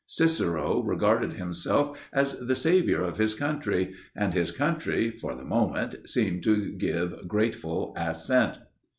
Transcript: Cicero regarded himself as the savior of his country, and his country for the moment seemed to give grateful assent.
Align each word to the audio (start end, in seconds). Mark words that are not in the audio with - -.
Cicero 0.07 0.81
regarded 0.81 1.33
himself 1.33 1.95
as 2.11 2.33
the 2.39 2.55
savior 2.55 3.03
of 3.03 3.19
his 3.19 3.35
country, 3.35 3.93
and 4.15 4.33
his 4.33 4.49
country 4.49 5.11
for 5.11 5.35
the 5.35 5.45
moment 5.45 6.09
seemed 6.09 6.41
to 6.45 6.71
give 6.71 7.27
grateful 7.27 7.93
assent. 7.95 8.57